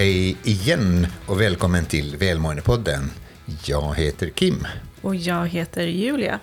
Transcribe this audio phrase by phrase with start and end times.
[0.00, 3.10] Hej igen och välkommen till Välmåendepodden.
[3.64, 4.66] Jag heter Kim.
[5.02, 6.40] Och jag heter Julia.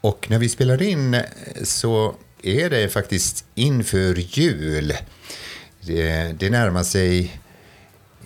[0.00, 1.16] Och när vi spelar in
[1.62, 4.92] så är det faktiskt inför jul.
[5.80, 7.40] Det, det närmar sig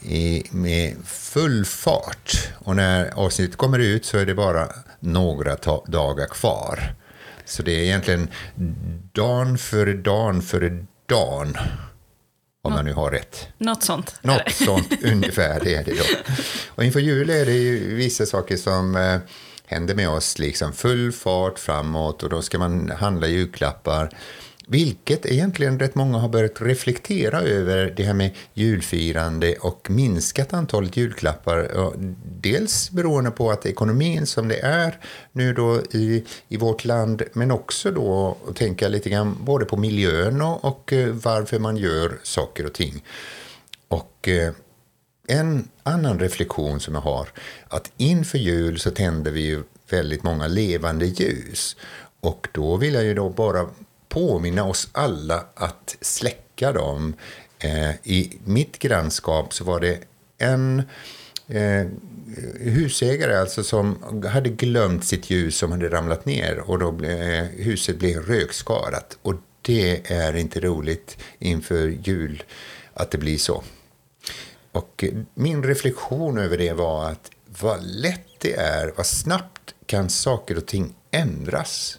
[0.03, 2.49] i, med full fart.
[2.59, 4.69] Och när avsnittet kommer ut så är det bara
[5.01, 5.57] några
[5.87, 6.95] dagar kvar.
[7.45, 8.29] Så det är egentligen
[9.13, 11.57] dan före dan före dan.
[12.65, 13.49] Om jag nu har rätt.
[13.59, 14.15] Något sånt.
[14.23, 16.05] Något sånt ungefär det är det då.
[16.69, 19.19] Och inför jul är det ju vissa saker som eh,
[19.67, 20.39] händer med oss.
[20.39, 24.11] Liksom full fart framåt och då ska man handla julklappar.
[24.67, 30.97] Vilket egentligen rätt många har börjat reflektera över det här med julfirande och minskat antalet
[30.97, 31.71] julklappar.
[32.25, 34.99] Dels beroende på att ekonomin som det är
[35.33, 39.77] nu då i, i vårt land men också då att tänka lite grann både på
[39.77, 43.05] miljön och, och eh, varför man gör saker och ting.
[43.89, 44.53] Och eh,
[45.27, 47.29] en annan reflektion som jag har
[47.69, 51.77] att inför jul så tänder vi ju väldigt många levande ljus.
[52.21, 53.67] Och då vill jag ju då bara
[54.13, 57.15] påminna oss alla att släcka dem.
[57.59, 59.99] Eh, I mitt grannskap så var det
[60.39, 60.83] en
[61.49, 61.87] eh,
[62.61, 63.99] husägare alltså som
[64.33, 69.19] hade glömt sitt ljus som hade ramlat ner och då ble, eh, huset blev rökskadat.
[69.23, 72.43] Och det är inte roligt inför jul
[72.95, 73.63] att det blir så.
[74.73, 80.57] Och min reflektion över det var att vad lätt det är, vad snabbt kan saker
[80.57, 81.99] och ting ändras.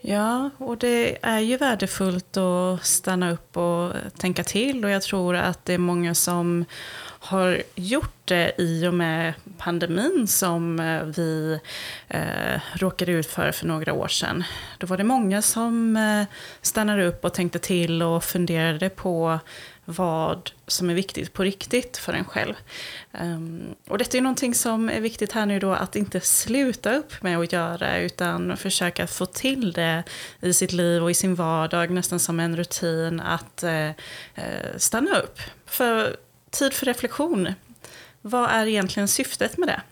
[0.00, 4.84] Ja, och det är ju värdefullt att stanna upp och tänka till.
[4.84, 6.64] Och jag tror att det är många som
[7.22, 11.60] har gjort det i och med pandemin som eh, vi
[12.08, 14.44] eh, råkade ut för för några år sedan.
[14.78, 16.24] Då var det många som eh,
[16.62, 19.38] stannade upp och tänkte till och funderade på
[19.90, 22.54] vad som är viktigt på riktigt för en själv.
[23.20, 27.22] Um, och detta är någonting som är viktigt här nu då att inte sluta upp
[27.22, 30.02] med att göra utan försöka få till det
[30.40, 33.90] i sitt liv och i sin vardag nästan som en rutin att uh,
[34.76, 35.38] stanna upp.
[35.66, 36.16] För
[36.50, 37.54] tid för reflektion,
[38.22, 39.82] vad är egentligen syftet med det?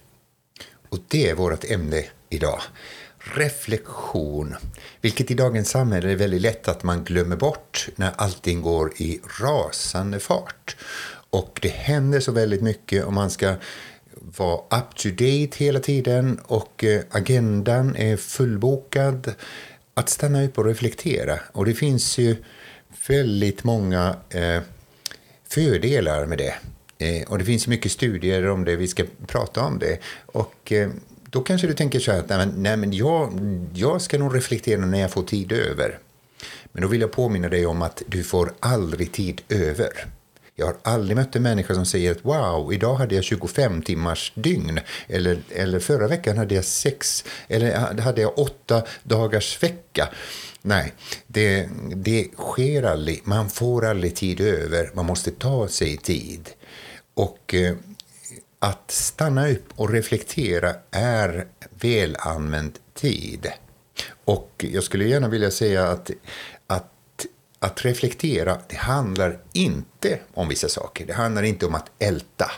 [0.88, 2.60] Och det är vårt ämne idag
[3.34, 4.55] reflektion,
[5.00, 9.21] vilket i dagens samhälle är väldigt lätt att man glömmer bort när allting går i
[9.41, 10.77] rasande fart.
[11.31, 13.55] Och det händer så väldigt mycket och man ska
[14.15, 19.34] vara up to date hela tiden och eh, agendan är fullbokad.
[19.95, 21.39] Att stanna upp och reflektera.
[21.53, 22.37] Och det finns ju
[23.09, 24.60] väldigt många eh,
[25.49, 26.55] fördelar med det.
[26.99, 29.99] Eh, och det finns mycket studier om det, vi ska prata om det.
[30.27, 30.91] Och eh,
[31.31, 33.33] då kanske du tänker så här att nej, men, nej, men jag,
[33.75, 35.99] jag ska nog reflektera när jag får tid över.
[36.72, 40.06] Men då vill jag påminna dig om att du får aldrig tid över.
[40.55, 44.33] Jag har aldrig mött en människa som säger att wow, idag hade jag 25 timmars
[44.34, 44.81] dygn.
[45.06, 50.09] Eller, eller förra veckan hade jag sex, eller hade jag åtta dagars vecka.
[50.62, 50.93] Nej,
[51.27, 53.21] det, det sker aldrig.
[53.25, 54.91] Man får aldrig tid över.
[54.95, 56.50] Man måste ta sig tid.
[57.15, 57.75] Och eh,
[58.59, 61.47] att stanna upp och reflektera är
[61.81, 63.47] välanvänd tid.
[64.25, 66.11] Och jag skulle gärna vilja säga att,
[66.67, 67.27] att,
[67.59, 71.07] att reflektera, det handlar inte om vissa saker.
[71.07, 72.51] Det handlar inte om att älta.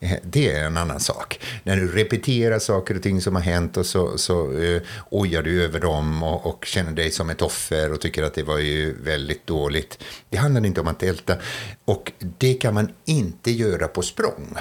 [0.00, 1.40] Eh, det är en annan sak.
[1.62, 5.64] När du repeterar saker och ting som har hänt och så, så uh, ojar du
[5.64, 9.02] över dem och, och, känner dig som ett offer och tycker att det var ju
[9.02, 9.98] väldigt dåligt.
[10.28, 11.36] Det handlar inte om att älta.
[11.84, 14.56] Och det kan man inte göra på språng.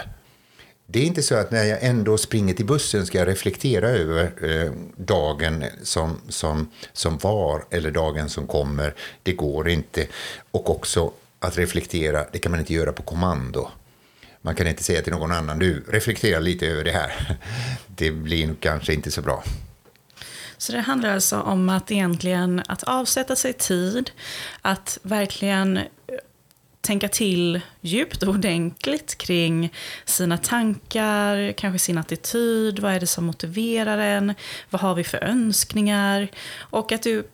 [0.88, 4.32] Det är inte så att när jag ändå springer till bussen ska jag reflektera över
[4.50, 8.94] eh, dagen som, som, som var eller dagen som kommer.
[9.24, 10.08] Det går inte.
[10.52, 13.68] Och också att reflektera, det kan man inte göra på kommando.
[14.42, 17.38] Man kan inte säga till någon annan, du reflektera lite över det här.
[17.88, 19.44] Det blir nog kanske inte så bra.
[20.58, 24.12] Så det handlar alltså om att egentligen att avsätta sig tid,
[24.62, 25.80] att verkligen
[26.86, 29.74] tänka till djupt och ordentligt kring
[30.06, 34.34] sina tankar, kanske sin attityd, vad är det som motiverar en,
[34.70, 36.28] vad har vi för önskningar?
[36.58, 37.28] Och att du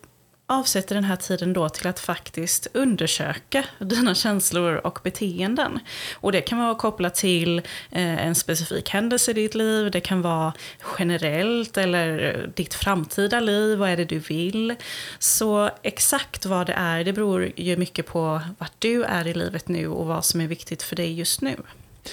[0.52, 5.78] avsätter den här tiden då till att faktiskt undersöka dina känslor och beteenden.
[6.14, 7.58] Och det kan vara kopplat till
[7.90, 10.52] eh, en specifik händelse i ditt liv, det kan vara
[10.98, 14.74] generellt eller ditt framtida liv, vad är det du vill?
[15.18, 19.68] Så exakt vad det är, det beror ju mycket på vart du är i livet
[19.68, 21.56] nu och vad som är viktigt för dig just nu.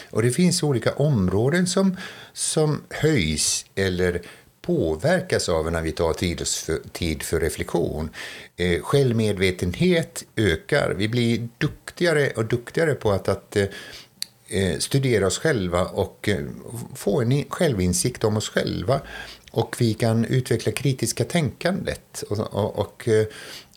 [0.10, 1.98] Och det finns olika områden som,
[2.34, 4.22] som höjs eller
[4.70, 8.10] påverkas av när vi tar tid för, tid för reflektion.
[8.58, 10.94] Eh, självmedvetenhet ökar.
[10.98, 13.66] Vi blir duktigare och duktigare på att, att eh,
[14.50, 16.46] eh studera oss själva och eh,
[16.96, 19.02] få en självinsikt om oss själva.
[19.52, 23.26] Och vi kan utveckla kritiska tänkandet och, och, och eh,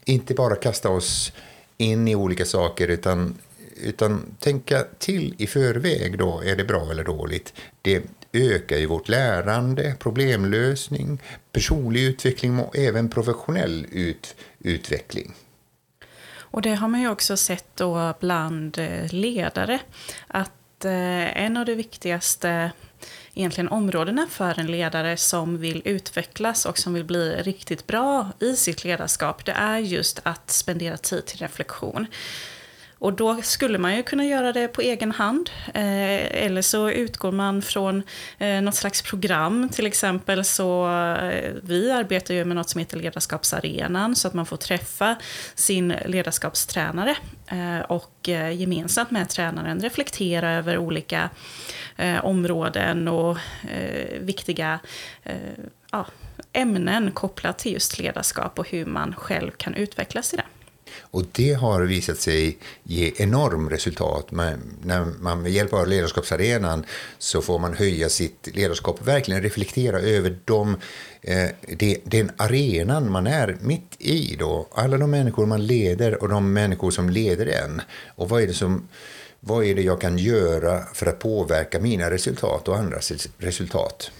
[0.04, 1.32] inte bara kasta oss
[1.76, 3.38] in i olika saker utan,
[3.76, 6.18] utan tänka till i förväg.
[6.18, 7.52] då Är det bra eller dåligt?
[7.82, 15.34] Det ökar ju vårt lärande, problemlösning, personlig utveckling och även professionell ut, utveckling.
[16.52, 19.80] Och det har man ju också sett då bland eh, ledare.
[20.26, 22.72] Att eh, en av de viktigaste
[23.34, 28.56] egentligen områdena för en ledare som vill utvecklas och som vill bli riktigt bra i
[28.56, 32.06] sitt ledarskap, det är just att spendera tid till reflektion.
[33.02, 35.50] Och då skulle man ju kunna göra det på egen hand.
[35.74, 38.02] Eh, eller så utgår man från
[38.38, 39.68] eh, något slags program.
[39.68, 44.46] Till exempel så eh, vi arbetar ju med något som heter Ledarskapsarenan så att man
[44.46, 45.16] får träffa
[45.54, 47.16] sin ledarskapstränare
[47.46, 51.30] eh, och eh, gemensamt med tränaren reflektera över olika
[51.96, 53.38] eh, områden och
[53.70, 54.78] eh, viktiga
[55.22, 55.36] eh,
[55.92, 56.06] ja,
[56.52, 60.44] ämnen kopplat till just ledarskap och hur man själv kan utvecklas i det.
[61.10, 64.30] Och det har visat sig ge enorm resultat.
[64.30, 66.84] Man, när man med hjälp av ledarskapsarenan
[67.18, 70.76] så får man höja sitt ledarskap, och verkligen reflektera över de,
[71.22, 74.36] eh, de, den arenan man är mitt i.
[74.38, 74.68] Då.
[74.72, 77.82] Alla de människor man leder och de människor som leder en.
[78.16, 78.88] Och vad är det som
[79.44, 84.10] vad är det jag kan göra för att påverka mina resultat och andras resultat?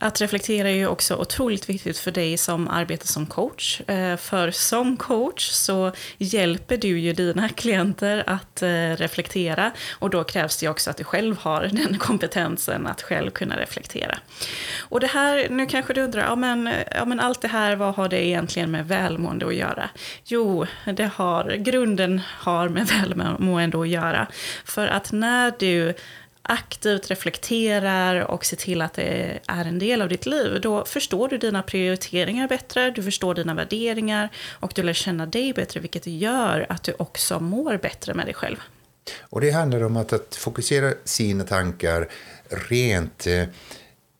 [0.00, 3.80] Att reflektera är ju också otroligt viktigt för dig som arbetar som coach.
[3.80, 10.24] Eh, för som coach så hjälper du ju dina klienter att eh, reflektera och då
[10.24, 14.18] krävs det också att du själv har den kompetensen att själv kunna reflektera.
[14.80, 17.94] Och det här, nu kanske du undrar, ja men, ja men allt det här, vad
[17.94, 19.90] har det egentligen med välmående att göra?
[20.24, 20.66] Jo,
[20.96, 22.86] det har, grunden har med
[23.18, 24.26] välmående att göra.
[24.64, 25.94] För att när du
[26.48, 31.28] aktivt reflekterar och ser till att det är en del av ditt liv, då förstår
[31.28, 34.28] du dina prioriteringar bättre, du förstår dina värderingar
[34.60, 38.34] och du lär känna dig bättre, vilket gör att du också mår bättre med dig
[38.34, 38.56] själv.
[39.20, 42.08] Och det handlar om att, att fokusera sina tankar
[42.68, 43.44] rent eh,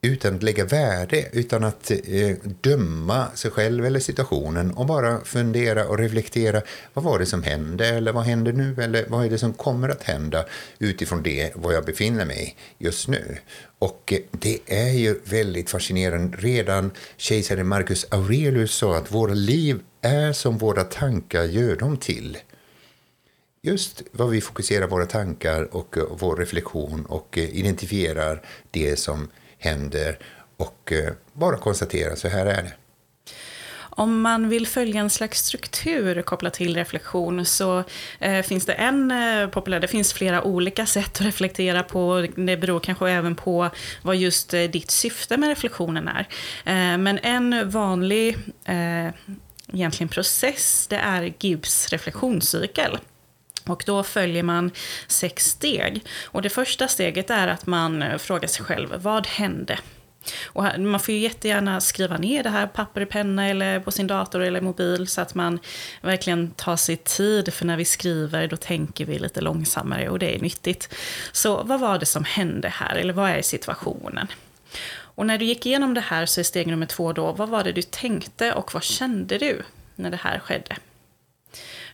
[0.03, 5.89] utan att lägga värde, utan att eh, döma sig själv eller situationen och bara fundera
[5.89, 6.63] och reflektera.
[6.95, 7.87] Vad var det som hände?
[7.87, 8.77] Eller vad händer nu?
[8.83, 10.45] Eller vad är det som kommer att hända
[10.79, 13.39] utifrån det, var jag befinner mig just nu?
[13.79, 16.37] Och eh, det är ju väldigt fascinerande.
[16.41, 22.39] Redan kejsare Marcus Aurelius sa att våra liv är som våra tankar gör dem till
[23.63, 29.29] just vad vi fokuserar våra tankar och, och vår reflektion och eh, identifierar det som
[29.59, 30.19] händer
[30.57, 32.73] och eh, bara konstatera så här är det.
[33.99, 37.85] Om man vill följa en slags struktur kopplat till reflektion så
[38.19, 42.27] eh, finns det en eh, populär, det finns flera olika sätt att reflektera på.
[42.37, 43.71] Det beror kanske även på
[44.03, 46.29] vad just eh, ditt syfte med reflektionen är.
[46.65, 49.07] Eh, men en vanlig eh,
[49.73, 52.99] egentligen process, det är Gibbs reflektionscykel.
[53.67, 54.71] Och då följer man
[55.07, 56.05] sex steg.
[56.25, 59.79] Och det första steget är att man frågar sig själv, vad hände?
[60.45, 64.07] Och man får ju jättegärna skriva ner det här papper och penna eller på sin
[64.07, 65.59] dator eller mobil så att man
[66.01, 67.55] verkligen tar sig tid.
[67.55, 70.95] För när vi skriver då tänker vi lite långsammare och det är nyttigt.
[71.33, 72.97] Så vad var det som hände här?
[72.97, 74.27] Eller vad är situationen?
[74.89, 77.65] Och när du gick igenom det här så är steg nummer två då, vad var
[77.65, 79.63] det du tänkte och vad kände du
[79.95, 80.77] när det här skedde?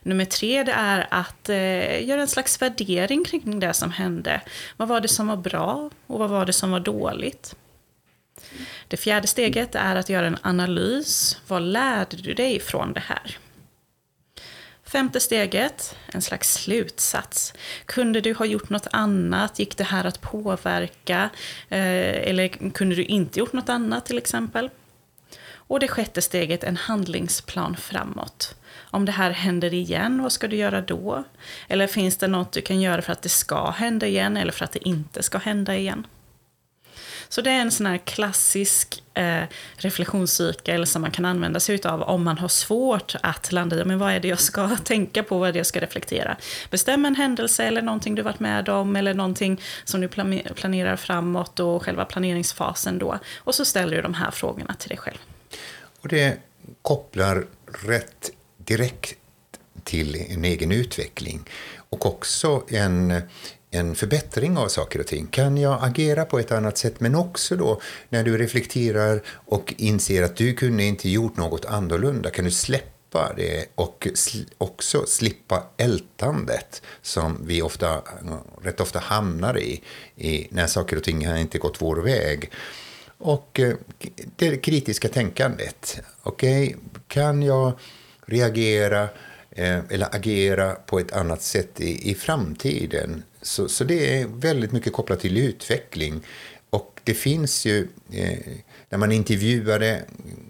[0.03, 4.41] Nummer tre det är att eh, göra en slags värdering kring det som hände.
[4.77, 7.55] Vad var det som var bra och vad var det som var dåligt?
[8.87, 11.37] Det fjärde steget är att göra en analys.
[11.47, 13.37] Vad lärde du dig från det här?
[14.83, 17.53] Femte steget, en slags slutsats.
[17.85, 19.59] Kunde du ha gjort något annat?
[19.59, 21.29] Gick det här att påverka?
[21.69, 24.69] Eh, eller kunde du inte gjort något annat till exempel?
[25.73, 28.55] Och det sjätte steget, en handlingsplan framåt.
[28.75, 31.23] Om det här händer igen, vad ska du göra då?
[31.67, 34.65] Eller finns det något du kan göra för att det ska hända igen eller för
[34.65, 36.07] att det inte ska hända igen?
[37.29, 39.43] Så det är en sån här klassisk eh,
[39.75, 43.99] reflektionscykel som man kan använda sig av om man har svårt att landa i men
[43.99, 46.37] vad är det jag ska tänka på, vad är det jag ska reflektera.
[46.69, 50.07] Bestäm en händelse eller någonting du varit med om eller någonting som du
[50.55, 53.19] planerar framåt och själva planeringsfasen då.
[53.37, 55.17] Och så ställer du de här frågorna till dig själv.
[56.03, 56.37] Och det
[56.81, 57.45] kopplar
[57.85, 59.15] rätt direkt
[59.83, 61.49] till en egen utveckling
[61.89, 63.21] och också en,
[63.71, 65.27] en förbättring av saker och ting?
[65.27, 66.99] Kan jag agera på ett annat sätt?
[66.99, 72.29] Men också då när du reflekterar och inser att du kunde inte gjort något annorlunda,
[72.29, 74.07] kan du släppa det och
[74.57, 78.01] också slippa ältandet som vi ofta,
[78.61, 79.81] rätt ofta hamnar i,
[80.15, 82.51] i när saker och ting har inte gått vår väg.
[83.23, 83.75] Och eh,
[84.35, 86.01] det kritiska tänkandet.
[86.23, 87.73] Okej, okay, kan jag
[88.25, 89.03] reagera
[89.51, 93.23] eh, eller agera på ett annat sätt i, i framtiden?
[93.41, 96.21] Så, så det är väldigt mycket kopplat till utveckling.
[96.69, 98.37] Och det finns ju, eh,
[98.89, 100.03] när man intervjuade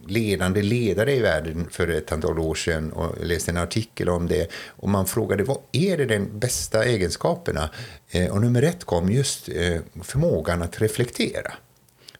[0.07, 4.47] ledande ledare i världen för ett antal år sedan och läste en artikel om det
[4.67, 7.69] och man frågade vad är det den bästa egenskaperna?
[8.09, 11.53] Eh, och nummer ett kom just eh, förmågan att reflektera.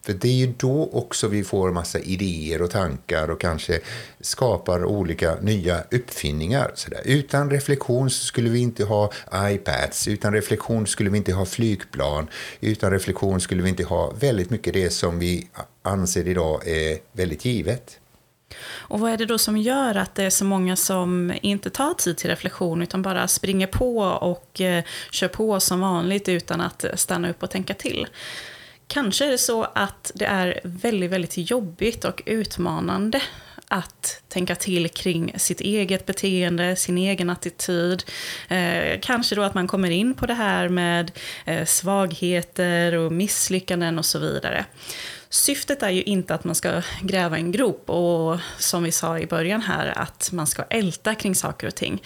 [0.05, 3.79] För det är ju då också vi får massa idéer och tankar och kanske
[4.22, 6.72] skapar olika nya uppfinningar.
[6.75, 7.01] Så där.
[7.05, 12.27] Utan reflektion skulle vi inte ha iPads, utan reflektion skulle vi inte ha flygplan,
[12.62, 15.48] utan reflektion skulle vi inte ha väldigt mycket det som vi
[15.81, 18.00] anser idag är väldigt givet.
[18.65, 21.93] Och vad är det då som gör att det är så många som inte tar
[21.93, 26.86] tid till reflektion utan bara springer på och eh, kör på som vanligt utan att
[26.95, 28.07] stanna upp och tänka till?
[28.93, 33.21] Kanske är det så att det är väldigt, väldigt jobbigt och utmanande
[33.67, 38.03] att tänka till kring sitt eget beteende, sin egen attityd.
[38.47, 41.12] Eh, kanske då att man kommer in på det här med
[41.45, 44.65] eh, svagheter och misslyckanden och så vidare.
[45.29, 49.25] Syftet är ju inte att man ska gräva en grop och som vi sa i
[49.25, 52.03] början här, att man ska älta kring saker och ting.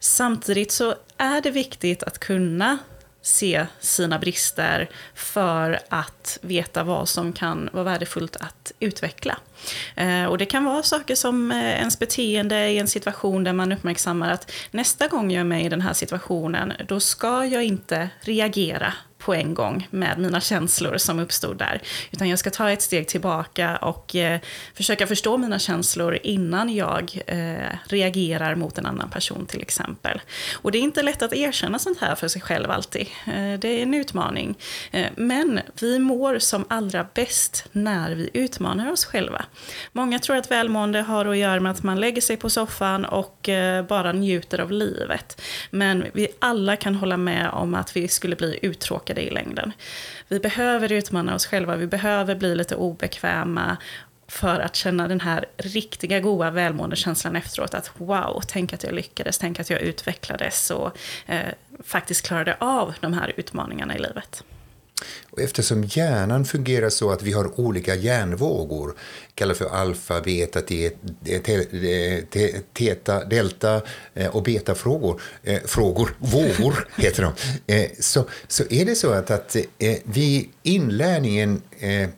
[0.00, 2.78] Samtidigt så är det viktigt att kunna
[3.26, 9.38] se sina brister för att veta vad som kan vara värdefullt att utveckla.
[9.94, 13.72] Eh, och det kan vara saker som eh, ens beteende i en situation där man
[13.72, 18.08] uppmärksammar att nästa gång jag är med i den här situationen, då ska jag inte
[18.20, 18.92] reagera
[19.26, 21.82] på en gång med mina känslor som uppstod där.
[22.10, 24.40] Utan jag ska ta ett steg tillbaka och eh,
[24.74, 30.20] försöka förstå mina känslor innan jag eh, reagerar mot en annan person till exempel.
[30.54, 33.06] Och det är inte lätt att erkänna sånt här för sig själv alltid.
[33.26, 34.58] Eh, det är en utmaning.
[34.90, 39.44] Eh, men vi mår som allra bäst när vi utmanar oss själva.
[39.92, 43.48] Många tror att välmående har att göra med att man lägger sig på soffan och
[43.48, 45.42] eh, bara njuter av livet.
[45.70, 49.72] Men vi alla kan hålla med om att vi skulle bli uttråkade det i längden.
[50.28, 53.76] Vi behöver utmana oss själva, vi behöver bli lite obekväma
[54.28, 57.74] för att känna den här riktiga goa välmåendekänslan efteråt.
[57.74, 61.40] Att wow, tänk att jag lyckades, tänk att jag utvecklades och eh,
[61.84, 64.44] faktiskt klarade av de här utmaningarna i livet.
[65.30, 68.94] Och eftersom hjärnan fungerar så att vi har olika hjärnvågor,
[69.34, 70.60] kallas för alfa, beta,
[72.72, 73.82] teta, delta
[74.14, 77.32] eh, och betafrågor, eh, frågor, vågor heter de,
[77.74, 79.56] eh, så, så är det så att, att
[80.04, 81.62] vi, inlärningen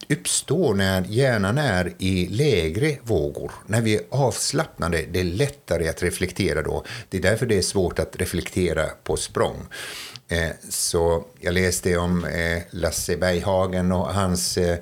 [0.08, 3.52] uppstår när hjärnan är i lägre vågor.
[3.66, 6.84] När vi är avslappnade, det är lättare att reflektera då.
[7.08, 9.66] Det är därför det är svårt att reflektera på språng.
[10.28, 14.78] Eh, så jag läste om eh, Lasse Berghagen och hans eh,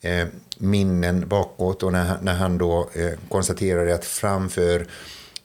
[0.00, 0.26] eh
[0.62, 4.86] minnen bakåt och när, när han då eh, konstaterade att framför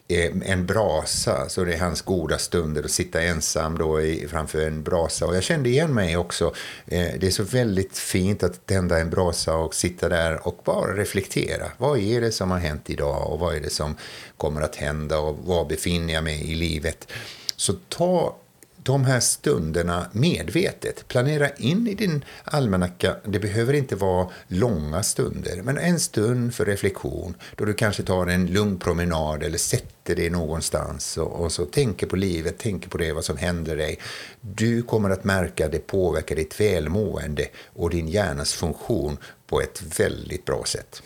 [0.08, 4.68] eh, en brasa, så det är hans goda stunder att sitta ensam då i, framför
[4.68, 5.26] en brasa.
[5.26, 6.54] Och jag kände igen mig också.
[6.86, 11.72] Det är så väldigt fint att tända en brasa och sitta där och bara reflektera.
[11.78, 13.96] Vad är det som har hänt idag och vad är det som
[14.38, 17.12] kommer att hända och var befinner jag mig i livet?
[17.56, 18.36] Så ta
[18.86, 21.08] de här stunderna medvetet.
[21.08, 23.16] Planera in i din almanacka.
[23.26, 28.28] Det behöver inte vara långa stunder, men en stund för reflektion då du kanske tar
[28.28, 32.98] en lugn promenad eller sätter dig någonstans och, och så tänker på livet, tänker på
[32.98, 34.00] det, vad som händer dig.
[34.42, 39.84] Du kommer att märka att det påverkar ditt välmående och din hjärnas funktion på ett
[40.00, 41.02] väldigt bra sätt.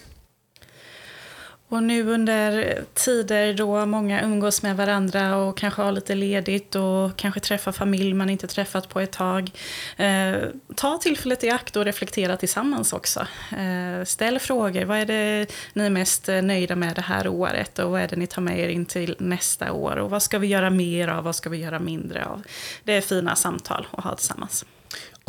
[1.69, 7.15] Och nu under tider då många umgås med varandra och kanske har lite ledigt och
[7.15, 9.51] kanske träffar familj man inte träffat på ett tag.
[9.97, 10.35] Eh,
[10.75, 13.27] ta tillfället i akt och reflektera tillsammans också.
[13.57, 14.85] Eh, ställ frågor.
[14.85, 18.07] Vad är det ni är mest eh, nöjda med det här året och vad är
[18.07, 19.95] det ni tar med er in till nästa år?
[19.95, 21.23] Och vad ska vi göra mer av?
[21.23, 22.43] Vad ska vi göra mindre av?
[22.83, 24.65] Det är fina samtal att ha tillsammans.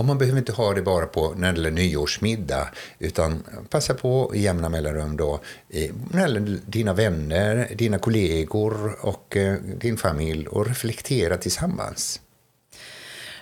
[0.00, 4.33] Och man behöver inte ha det bara på när det gäller nyårsmiddag, utan passa på
[4.35, 10.47] i jämna mellanrum då, när det gäller dina vänner, dina kollegor och eh, din familj
[10.47, 12.21] och reflektera tillsammans.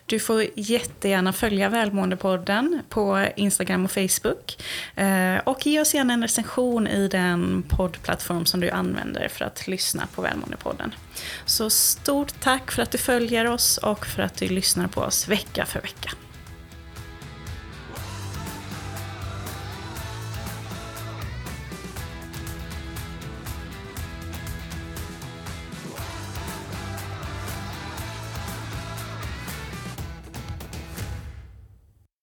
[0.07, 4.63] Du får jättegärna följa Välmåendepodden på Instagram och Facebook.
[4.97, 9.69] Eh, och ge oss gärna en recension i den poddplattform som du använder för att
[9.69, 10.95] lyssna på Välmåendepodden.
[11.45, 15.29] Så stort tack för att du följer oss och för att du lyssnar på oss
[15.29, 16.11] vecka för vecka.